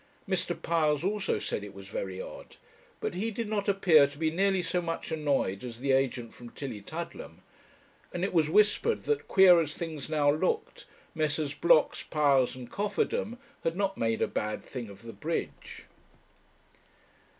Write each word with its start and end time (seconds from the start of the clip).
Mr. 0.27 0.59
Piles 0.59 1.03
also 1.03 1.37
said 1.37 1.63
it 1.63 1.75
was 1.75 1.87
very 1.89 2.19
odd; 2.19 2.55
but 2.99 3.13
he 3.13 3.29
did 3.29 3.47
not 3.47 3.69
appear 3.69 4.07
to 4.07 4.17
be 4.17 4.31
nearly 4.31 4.63
so 4.63 4.81
much 4.81 5.11
annoyed 5.11 5.63
as 5.63 5.77
the 5.77 5.91
agent 5.91 6.33
from 6.33 6.49
Tillietudlem; 6.49 7.43
and 8.11 8.23
it 8.23 8.33
was 8.33 8.49
whispered 8.49 9.01
that, 9.03 9.27
queer 9.27 9.61
as 9.61 9.75
things 9.75 10.09
now 10.09 10.31
looked, 10.31 10.85
Messrs. 11.13 11.53
Blocks, 11.53 12.01
Piles, 12.01 12.55
and 12.55 12.71
Cofferdam, 12.71 13.37
had 13.63 13.75
not 13.77 13.95
made 13.95 14.23
a 14.23 14.27
bad 14.27 14.63
thing 14.63 14.89
of 14.89 15.03
the 15.03 15.13
bridge. 15.13 15.85